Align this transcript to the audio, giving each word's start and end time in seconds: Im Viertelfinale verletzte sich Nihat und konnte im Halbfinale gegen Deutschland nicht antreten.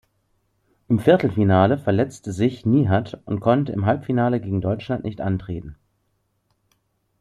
Im 0.87 0.97
Viertelfinale 0.97 1.77
verletzte 1.77 2.31
sich 2.33 2.65
Nihat 2.65 3.21
und 3.25 3.39
konnte 3.39 3.71
im 3.71 3.85
Halbfinale 3.85 4.39
gegen 4.41 4.59
Deutschland 4.59 5.03
nicht 5.03 5.21
antreten. 5.21 5.75